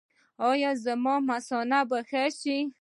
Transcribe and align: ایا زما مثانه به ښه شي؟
ایا 0.49 0.71
زما 0.85 1.15
مثانه 1.31 1.79
به 1.89 1.99
ښه 2.09 2.23
شي؟ 2.39 2.57